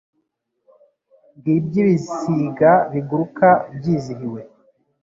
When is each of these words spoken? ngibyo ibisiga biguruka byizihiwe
ngibyo 1.37 1.77
ibisiga 1.83 2.71
biguruka 2.91 3.47
byizihiwe 3.75 4.39